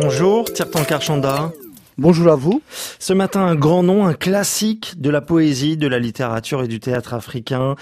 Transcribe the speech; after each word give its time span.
Bonjour, 0.00 0.44
Tirtan 0.44 0.84
Karchanda. 0.84 1.50
Bonjour 2.00 2.30
à 2.30 2.36
vous. 2.36 2.62
Ce 3.00 3.12
matin, 3.12 3.40
un 3.40 3.56
grand 3.56 3.82
nom, 3.82 4.06
un 4.06 4.14
classique 4.14 5.00
de 5.00 5.10
la 5.10 5.20
poésie, 5.20 5.76
de 5.76 5.88
la 5.88 5.98
littérature 5.98 6.62
et 6.62 6.68
du 6.68 6.78
théâtre 6.78 7.12
africain. 7.12 7.74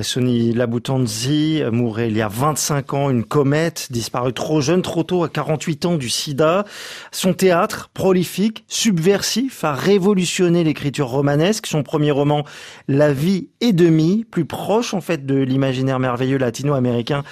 Sonny 0.00 0.52
Laboutanzi 0.52 1.60
mourait 1.72 2.06
il 2.06 2.16
y 2.16 2.22
a 2.22 2.28
25 2.28 2.94
ans, 2.94 3.10
une 3.10 3.24
comète, 3.24 3.88
disparue 3.90 4.32
trop 4.32 4.60
jeune, 4.60 4.80
trop 4.80 5.02
tôt, 5.02 5.24
à 5.24 5.28
48 5.28 5.86
ans 5.86 5.96
du 5.96 6.08
sida. 6.08 6.64
Son 7.10 7.34
théâtre, 7.34 7.90
prolifique, 7.92 8.62
subversif, 8.68 9.64
a 9.64 9.74
révolutionné 9.74 10.62
l'écriture 10.62 11.08
romanesque. 11.08 11.66
Son 11.66 11.82
premier 11.82 12.12
roman, 12.12 12.44
La 12.86 13.12
vie 13.12 13.48
et 13.60 13.72
demi, 13.72 14.24
plus 14.30 14.44
proche 14.44 14.94
en 14.94 15.00
fait 15.00 15.26
de 15.26 15.34
l'imaginaire 15.34 15.98
merveilleux 15.98 16.38
latino-américain 16.38 17.24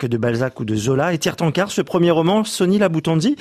que 0.00 0.08
de 0.08 0.16
Balzac 0.16 0.58
ou 0.58 0.64
de 0.64 0.74
Zola. 0.74 1.14
Et 1.14 1.18
Tire 1.18 1.36
Tankard, 1.36 1.70
ce 1.70 1.80
premier 1.80 2.10
roman, 2.10 2.42
Sonny 2.42 2.78
Laboutanzi, 2.78 3.36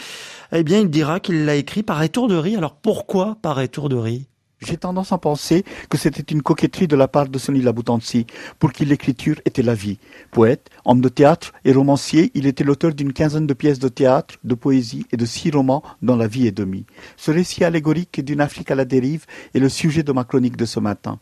eh 0.57 0.63
bien, 0.63 0.79
il 0.79 0.89
dira 0.89 1.19
qu'il 1.19 1.45
l'a 1.45 1.55
écrit 1.55 1.83
par 1.83 2.01
étourderie. 2.03 2.55
Alors 2.55 2.75
pourquoi 2.75 3.37
par 3.41 3.59
étourderie 3.59 4.27
j'ai 4.61 4.77
tendance 4.77 5.11
à 5.11 5.17
penser 5.17 5.63
que 5.89 5.97
c'était 5.97 6.33
une 6.33 6.41
coquetterie 6.41 6.87
de 6.87 6.95
la 6.95 7.07
part 7.07 7.27
de 7.27 7.37
Sonny 7.37 7.61
Laboutancy, 7.61 8.25
pour 8.57 8.71
qui 8.71 8.85
l'écriture 8.85 9.35
était 9.45 9.61
la 9.61 9.75
vie. 9.75 9.99
Poète, 10.31 10.69
homme 10.85 11.01
de 11.01 11.09
théâtre 11.09 11.51
et 11.65 11.73
romancier, 11.73 12.31
il 12.33 12.47
était 12.47 12.63
l'auteur 12.63 12.93
d'une 12.93 13.13
quinzaine 13.13 13.45
de 13.45 13.53
pièces 13.53 13.79
de 13.79 13.89
théâtre, 13.89 14.35
de 14.43 14.55
poésie 14.55 15.05
et 15.11 15.17
de 15.17 15.25
six 15.25 15.51
romans 15.51 15.83
dont 16.01 16.15
La 16.15 16.27
vie 16.27 16.47
est 16.47 16.51
demi. 16.51 16.85
Ce 17.17 17.31
récit 17.31 17.63
allégorique 17.63 18.23
d'une 18.23 18.41
Afrique 18.41 18.71
à 18.71 18.75
la 18.75 18.85
dérive 18.85 19.25
est 19.53 19.59
le 19.59 19.69
sujet 19.69 20.03
de 20.03 20.13
ma 20.13 20.23
chronique 20.23 20.57
de 20.57 20.65
ce 20.65 20.79
matin. 20.79 21.19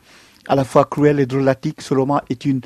À 0.47 0.55
la 0.55 0.63
fois 0.63 0.85
cruel 0.85 1.19
et 1.19 1.25
drôlatique, 1.25 1.81
ce 1.81 1.93
roman 1.93 2.21
est 2.29 2.45
une 2.45 2.61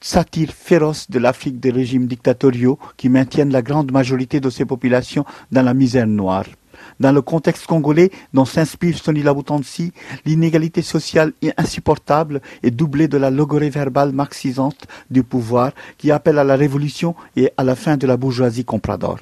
satire 0.00 0.52
féroce 0.52 1.10
de 1.10 1.18
l'Afrique 1.18 1.60
des 1.60 1.70
régimes 1.70 2.06
dictatoriaux 2.06 2.78
qui 2.96 3.08
maintiennent 3.08 3.52
la 3.52 3.62
grande 3.62 3.92
majorité 3.92 4.40
de 4.40 4.50
ces 4.50 4.64
populations 4.64 5.24
dans 5.52 5.62
la 5.62 5.74
misère 5.74 6.06
noire. 6.06 6.46
Dans 6.98 7.12
le 7.12 7.22
contexte 7.22 7.66
congolais 7.66 8.10
dont 8.32 8.44
s'inspire 8.44 8.96
Sonny 8.96 9.22
Laboutansi, 9.22 9.92
l'inégalité 10.24 10.82
sociale 10.82 11.32
est 11.42 11.52
insupportable 11.58 12.40
et 12.62 12.70
doublée 12.70 13.08
de 13.08 13.18
la 13.18 13.30
logorée 13.30 13.70
verbale 13.70 14.12
marxisante 14.12 14.86
du 15.10 15.22
pouvoir 15.22 15.72
qui 15.98 16.10
appelle 16.10 16.38
à 16.38 16.44
la 16.44 16.56
révolution 16.56 17.14
et 17.36 17.52
à 17.56 17.64
la 17.64 17.76
fin 17.76 17.96
de 17.96 18.06
la 18.06 18.16
bourgeoisie 18.16 18.64
comprador. 18.64 19.18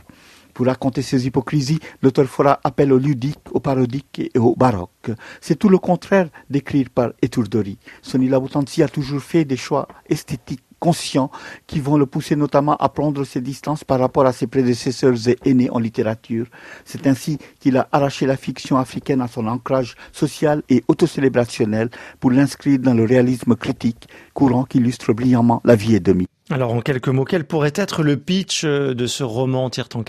Pour 0.55 0.67
raconter 0.67 1.03
ces 1.03 1.27
hypocrisies, 1.27 1.79
l'auteur 2.03 2.27
fera 2.27 2.59
appel 2.65 2.93
au 2.93 2.99
ludique, 2.99 3.39
au 3.53 3.61
parodique 3.61 4.19
et 4.35 4.39
au 4.39 4.57
baroque. 4.57 5.11
C'est 5.41 5.57
tout 5.57 5.69
le 5.69 5.79
contraire 5.79 6.29
d'écrire 6.51 6.91
par 6.91 7.11
étourderie. 7.23 7.79
Sonny 8.03 8.29
Laboutansi 8.29 8.83
a 8.83 8.89
toujours 8.89 9.23
fait 9.23 9.45
des 9.45 9.57
choix 9.57 9.87
esthétiques 10.09 10.65
conscients 10.79 11.31
qui 11.67 11.81
vont 11.81 11.97
le 11.97 12.07
pousser 12.07 12.37
notamment 12.37 12.77
à 12.77 12.89
prendre 12.89 13.25
ses 13.25 13.41
distances 13.41 13.85
par 13.85 13.99
rapport 13.99 14.27
à 14.27 14.33
ses 14.33 14.47
prédécesseurs 14.47 15.29
et 15.29 15.39
aînés 15.45 15.71
en 15.71 15.79
littérature. 15.79 16.47
C'est 16.85 17.07
ainsi 17.07 17.39
qu'il 17.61 17.77
a 17.77 17.89
arraché 17.93 18.27
la 18.27 18.37
fiction 18.37 18.77
africaine 18.77 19.21
à 19.21 19.29
son 19.29 19.47
ancrage 19.47 19.97
social 20.13 20.63
et 20.69 20.85
autocélébrationnel 20.89 21.91
pour 22.21 22.31
l'inscrire 22.31 22.79
dans 22.79 22.95
le 22.95 23.05
réalisme 23.05 23.57
critique, 23.57 24.09
courant 24.35 24.65
qui 24.65 24.79
illustre 24.79 25.13
brillamment 25.13 25.61
la 25.65 25.77
vie 25.77 25.95
et 25.95 26.01
demi. 26.01 26.27
Alors 26.51 26.73
en 26.73 26.81
quelques 26.81 27.09
mots, 27.09 27.25
quel 27.25 27.45
pourrait 27.45 27.73
être 27.75 28.03
le 28.03 28.17
pitch 28.17 28.65
euh, 28.65 28.95
de 28.95 29.07
ce 29.07 29.23
roman 29.23 29.69
ton 29.89 30.03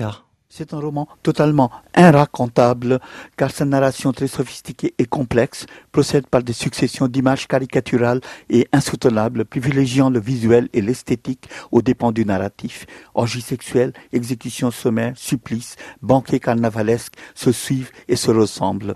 c'est 0.51 0.73
un 0.73 0.79
roman 0.79 1.07
totalement 1.21 1.69
inracontable, 1.93 2.99
car 3.37 3.51
sa 3.51 3.65
narration 3.65 4.11
très 4.11 4.27
sophistiquée 4.27 4.95
et 4.97 5.05
complexe 5.05 5.67
procède 5.91 6.25
par 6.25 6.41
des 6.41 6.53
successions 6.53 7.07
d'images 7.07 7.47
caricaturales 7.47 8.19
et 8.49 8.67
insoutenables, 8.71 9.45
privilégiant 9.45 10.09
le 10.09 10.19
visuel 10.19 10.67
et 10.73 10.81
l'esthétique 10.81 11.47
aux 11.71 11.83
dépens 11.83 12.11
du 12.11 12.25
narratif. 12.25 12.87
Orgie 13.13 13.41
sexuelle, 13.41 13.93
exécution 14.11 14.71
sommaire, 14.71 15.13
supplice, 15.15 15.75
banquet 16.01 16.39
carnavalesque 16.39 17.13
se 17.35 17.51
suivent 17.51 17.91
et 18.07 18.15
se 18.15 18.31
ressemblent. 18.31 18.95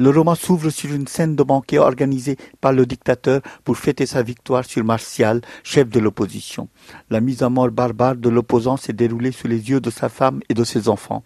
Le 0.00 0.10
roman 0.10 0.36
s'ouvre 0.36 0.70
sur 0.70 0.94
une 0.94 1.08
scène 1.08 1.34
de 1.34 1.42
banquet 1.42 1.78
organisée 1.78 2.36
par 2.60 2.72
le 2.72 2.86
dictateur 2.86 3.40
pour 3.64 3.76
fêter 3.76 4.06
sa 4.06 4.22
victoire 4.22 4.64
sur 4.64 4.84
Martial, 4.84 5.40
chef 5.64 5.88
de 5.88 5.98
l'opposition. 5.98 6.68
La 7.10 7.20
mise 7.20 7.42
à 7.42 7.48
mort 7.48 7.72
barbare 7.72 8.14
de 8.14 8.28
l'opposant 8.28 8.76
s'est 8.76 8.92
déroulée 8.92 9.32
sous 9.32 9.48
les 9.48 9.70
yeux 9.70 9.80
de 9.80 9.90
sa 9.90 10.08
femme 10.08 10.38
et 10.48 10.54
de 10.54 10.62
ses 10.62 10.88
enfants. 10.88 11.24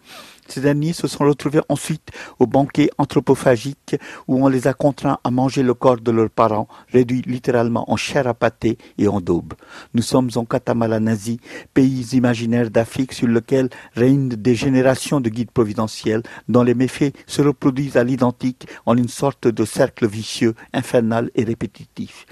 Ces 0.48 0.60
derniers 0.60 0.92
se 0.92 1.06
sont 1.06 1.24
retrouvés 1.24 1.60
ensuite 1.68 2.10
au 2.38 2.46
banquet 2.46 2.90
anthropophagique 2.98 3.96
où 4.28 4.44
on 4.44 4.48
les 4.48 4.66
a 4.66 4.74
contraints 4.74 5.18
à 5.24 5.30
manger 5.30 5.62
le 5.62 5.74
corps 5.74 6.00
de 6.00 6.10
leurs 6.10 6.30
parents, 6.30 6.68
réduits 6.92 7.22
littéralement 7.26 7.90
en 7.90 7.96
chair 7.96 8.26
à 8.26 8.34
pâté 8.34 8.76
et 8.98 9.08
en 9.08 9.20
daube. 9.20 9.54
Nous 9.94 10.02
sommes 10.02 10.30
en 10.36 10.44
Katamalanazi, 10.44 11.40
pays 11.74 12.08
imaginaire 12.12 12.70
d'Afrique 12.70 13.12
sur 13.12 13.28
lequel 13.28 13.70
règnent 13.94 14.28
des 14.28 14.54
générations 14.54 15.20
de 15.20 15.30
guides 15.30 15.50
providentiels 15.50 16.22
dont 16.48 16.62
les 16.62 16.74
méfaits 16.74 17.14
se 17.26 17.42
reproduisent 17.42 17.96
à 17.96 18.04
l'identique 18.04 18.66
en 18.86 18.96
une 18.96 19.08
sorte 19.08 19.48
de 19.48 19.64
cercle 19.64 20.06
vicieux, 20.06 20.54
infernal 20.72 21.30
et 21.34 21.44
répétitif. 21.44 22.26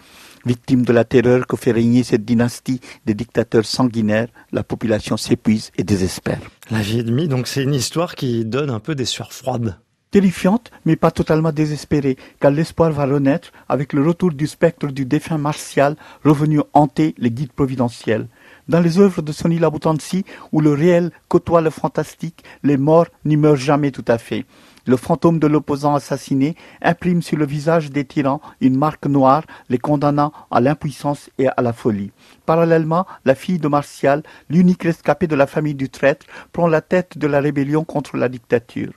Victime 0.46 0.84
de 0.86 0.92
la 0.92 1.04
terreur 1.04 1.46
que 1.46 1.56
fait 1.56 1.70
régner 1.70 2.02
cette 2.02 2.24
dynastie 2.24 2.80
des 3.04 3.12
dictateurs 3.12 3.66
sanguinaires, 3.66 4.28
la 4.52 4.62
population 4.62 5.18
s'épuise 5.18 5.70
et 5.76 5.84
désespère. 5.84 6.40
La 6.70 6.80
vie 6.80 7.00
et 7.00 7.02
demie, 7.02 7.28
donc 7.28 7.46
c'est 7.46 7.62
une 7.62 7.74
histoire 7.74 8.14
qui 8.14 8.44
donne 8.46 8.70
un 8.70 8.80
peu 8.80 8.94
des 8.94 9.04
sueurs 9.04 9.34
froides. 9.34 9.76
Terrifiante, 10.10 10.70
mais 10.86 10.96
pas 10.96 11.10
totalement 11.10 11.52
désespérée, 11.52 12.16
car 12.40 12.50
l'espoir 12.50 12.90
va 12.90 13.04
renaître 13.04 13.52
avec 13.68 13.92
le 13.92 14.02
retour 14.02 14.32
du 14.32 14.46
spectre 14.46 14.88
du 14.88 15.04
défunt 15.04 15.38
martial 15.38 15.94
revenu 16.24 16.62
hanter 16.72 17.14
les 17.18 17.30
guides 17.30 17.52
providentiels. 17.52 18.26
Dans 18.66 18.80
les 18.80 18.98
œuvres 18.98 19.22
de 19.22 19.32
Sonny 19.32 19.58
Laboutansi, 19.58 20.24
où 20.52 20.60
le 20.60 20.72
réel 20.72 21.12
côtoie 21.28 21.60
le 21.60 21.70
fantastique, 21.70 22.42
les 22.62 22.76
morts 22.76 23.08
n'y 23.24 23.36
meurent 23.36 23.56
jamais 23.56 23.90
tout 23.90 24.04
à 24.08 24.16
fait. 24.16 24.46
Le 24.90 24.96
fantôme 24.96 25.38
de 25.38 25.46
l'opposant 25.46 25.94
assassiné 25.94 26.56
imprime 26.82 27.22
sur 27.22 27.36
le 27.36 27.46
visage 27.46 27.92
des 27.92 28.04
tyrans 28.04 28.40
une 28.60 28.76
marque 28.76 29.06
noire, 29.06 29.44
les 29.68 29.78
condamnant 29.78 30.32
à 30.50 30.60
l'impuissance 30.60 31.30
et 31.38 31.46
à 31.46 31.62
la 31.62 31.72
folie. 31.72 32.10
Parallèlement, 32.44 33.06
la 33.24 33.36
fille 33.36 33.60
de 33.60 33.68
Martial, 33.68 34.24
l'unique 34.48 34.82
rescapée 34.82 35.28
de 35.28 35.36
la 35.36 35.46
famille 35.46 35.76
du 35.76 35.90
traître, 35.90 36.26
prend 36.50 36.66
la 36.66 36.80
tête 36.80 37.18
de 37.18 37.28
la 37.28 37.40
rébellion 37.40 37.84
contre 37.84 38.16
la 38.16 38.28
dictature. 38.28 38.90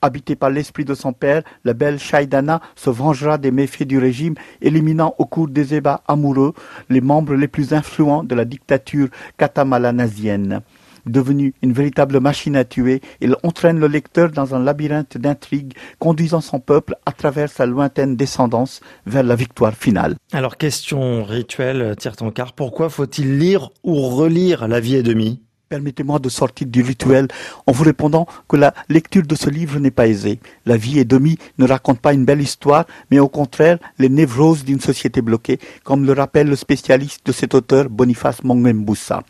Habitée 0.00 0.36
par 0.36 0.48
l'esprit 0.48 0.86
de 0.86 0.94
son 0.94 1.12
père, 1.12 1.42
la 1.64 1.74
belle 1.74 1.98
Shaidana 1.98 2.62
se 2.74 2.88
vengera 2.88 3.36
des 3.36 3.50
méfaits 3.50 3.86
du 3.86 3.98
régime, 3.98 4.36
éliminant 4.62 5.14
au 5.18 5.26
cours 5.26 5.48
des 5.48 5.74
ébats 5.74 6.00
amoureux 6.08 6.54
les 6.88 7.02
membres 7.02 7.34
les 7.34 7.48
plus 7.48 7.74
influents 7.74 8.24
de 8.24 8.34
la 8.34 8.46
dictature 8.46 9.08
catamalanasienne. 9.36 10.62
Devenue 11.06 11.54
une 11.62 11.72
véritable 11.72 12.20
machine 12.20 12.56
à 12.56 12.64
tuer, 12.64 13.00
il 13.20 13.36
entraîne 13.44 13.78
le 13.78 13.86
lecteur 13.86 14.30
dans 14.30 14.54
un 14.54 14.58
labyrinthe 14.58 15.16
d'intrigues, 15.16 15.74
conduisant 15.98 16.40
son 16.40 16.58
peuple 16.58 16.96
à 17.06 17.12
travers 17.12 17.48
sa 17.48 17.64
lointaine 17.64 18.16
descendance 18.16 18.80
vers 19.06 19.22
la 19.22 19.36
victoire 19.36 19.74
finale. 19.74 20.16
Alors, 20.32 20.56
question 20.56 21.22
rituelle, 21.22 21.94
Tirtankar, 21.96 22.52
pourquoi 22.54 22.90
faut-il 22.90 23.38
lire 23.38 23.70
ou 23.84 23.94
relire 24.08 24.66
La 24.66 24.80
vie 24.80 24.96
et 24.96 25.02
demie 25.02 25.40
Permettez-moi 25.68 26.20
de 26.20 26.28
sortir 26.28 26.68
du 26.68 26.82
rituel 26.82 27.26
en 27.66 27.72
vous 27.72 27.82
répondant 27.82 28.26
que 28.48 28.56
la 28.56 28.72
lecture 28.88 29.24
de 29.24 29.34
ce 29.34 29.50
livre 29.50 29.80
n'est 29.80 29.90
pas 29.90 30.06
aisée. 30.06 30.38
La 30.64 30.76
vie 30.76 31.00
et 31.00 31.04
demi 31.04 31.38
ne 31.58 31.66
raconte 31.66 31.98
pas 31.98 32.14
une 32.14 32.24
belle 32.24 32.40
histoire, 32.40 32.86
mais 33.10 33.18
au 33.18 33.28
contraire 33.28 33.78
les 33.98 34.08
névroses 34.08 34.64
d'une 34.64 34.80
société 34.80 35.22
bloquée, 35.22 35.58
comme 35.82 36.06
le 36.06 36.12
rappelle 36.12 36.48
le 36.48 36.54
spécialiste 36.54 37.26
de 37.26 37.32
cet 37.32 37.52
auteur 37.54 37.90
Boniface 37.90 38.44
Mongemboussa. 38.44 39.24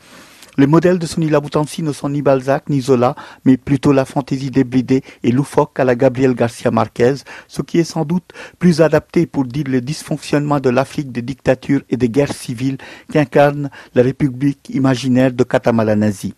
Les 0.58 0.66
modèles 0.66 0.98
de 0.98 1.04
Sonny 1.04 1.28
Laboutansi 1.28 1.82
ne 1.82 1.92
sont 1.92 2.08
ni 2.08 2.22
Balzac 2.22 2.70
ni 2.70 2.80
Zola, 2.80 3.14
mais 3.44 3.58
plutôt 3.58 3.92
la 3.92 4.06
fantaisie 4.06 4.50
débridée 4.50 5.02
et 5.22 5.30
loufoque 5.30 5.78
à 5.78 5.84
la 5.84 5.94
Gabriel 5.94 6.32
Garcia 6.32 6.70
Marquez, 6.70 7.16
ce 7.46 7.60
qui 7.60 7.78
est 7.78 7.84
sans 7.84 8.06
doute 8.06 8.32
plus 8.58 8.80
adapté 8.80 9.26
pour 9.26 9.44
dire 9.44 9.66
le 9.68 9.82
dysfonctionnement 9.82 10.58
de 10.58 10.70
l'Afrique 10.70 11.12
des 11.12 11.20
dictatures 11.20 11.82
et 11.90 11.98
des 11.98 12.08
guerres 12.08 12.32
civiles 12.32 12.78
qu'incarne 13.12 13.68
la 13.94 14.02
République 14.02 14.70
imaginaire 14.70 15.30
de 15.30 15.44
Katamalanazi. 15.44 16.34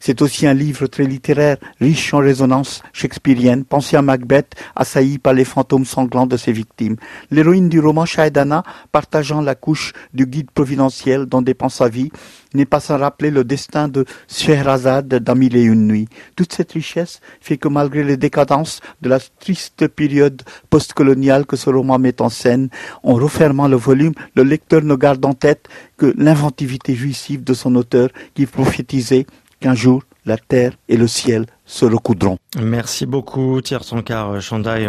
C'est 0.00 0.20
aussi 0.20 0.46
un 0.46 0.52
livre 0.52 0.86
très 0.86 1.04
littéraire, 1.04 1.56
riche 1.80 2.12
en 2.12 2.18
résonances 2.18 2.82
shakespeariennes, 2.92 3.64
pensé 3.64 3.96
à 3.96 4.02
Macbeth, 4.02 4.54
assailli 4.76 5.16
par 5.16 5.32
les 5.32 5.46
fantômes 5.46 5.86
sanglants 5.86 6.26
de 6.26 6.36
ses 6.36 6.52
victimes. 6.52 6.96
L'héroïne 7.30 7.70
du 7.70 7.80
roman 7.80 8.04
Shaedana, 8.04 8.64
partageant 8.90 9.40
la 9.40 9.54
couche 9.54 9.94
du 10.12 10.26
guide 10.26 10.50
providentiel 10.50 11.24
dont 11.24 11.40
dépend 11.40 11.70
sa 11.70 11.88
vie, 11.88 12.10
n'est 12.52 12.66
pas 12.66 12.80
sans 12.80 12.98
rappeler 12.98 13.30
le 13.30 13.44
destin 13.44 13.61
de 13.88 14.04
Scheherazade 14.28 15.08
dans 15.08 15.34
Mille 15.34 15.56
et 15.56 15.62
une 15.62 15.86
nuits. 15.86 16.08
Toute 16.36 16.52
cette 16.52 16.72
richesse 16.72 17.20
fait 17.40 17.56
que 17.56 17.68
malgré 17.68 18.02
les 18.04 18.16
décadences 18.16 18.80
de 19.00 19.08
la 19.08 19.18
triste 19.40 19.88
période 19.88 20.42
postcoloniale 20.70 21.46
que 21.46 21.56
ce 21.56 21.70
roman 21.70 21.98
met 21.98 22.20
en 22.20 22.28
scène, 22.28 22.68
en 23.02 23.14
refermant 23.14 23.68
le 23.68 23.76
volume, 23.76 24.14
le 24.34 24.42
lecteur 24.42 24.82
ne 24.82 24.94
garde 24.94 25.24
en 25.24 25.34
tête 25.34 25.68
que 25.96 26.14
l'inventivité 26.16 26.94
jouissive 26.94 27.44
de 27.44 27.54
son 27.54 27.74
auteur 27.76 28.08
qui 28.34 28.46
prophétisait 28.46 29.26
qu'un 29.60 29.74
jour 29.74 30.02
la 30.24 30.36
terre 30.36 30.72
et 30.88 30.96
le 30.96 31.06
ciel 31.06 31.46
se 31.66 31.84
recoudront. 31.84 32.38
Merci 32.60 33.06
beaucoup 33.06 33.60
Thierry 33.60 33.84
Sankar 33.84 34.40
Chandaï. 34.40 34.86